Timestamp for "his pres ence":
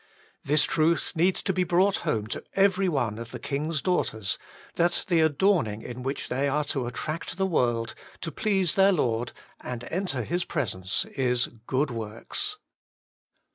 10.23-11.05